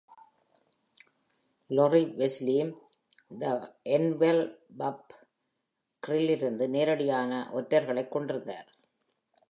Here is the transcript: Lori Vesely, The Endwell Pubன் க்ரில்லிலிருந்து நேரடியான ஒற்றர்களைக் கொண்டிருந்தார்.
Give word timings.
Lori 1.69 2.03
Vesely, 2.17 2.75
The 3.39 3.51
Endwell 3.85 4.57
Pubன் 4.79 5.09
க்ரில்லிலிருந்து 6.07 6.67
நேரடியான 6.67 7.49
ஒற்றர்களைக் 7.53 8.11
கொண்டிருந்தார். 8.11 8.75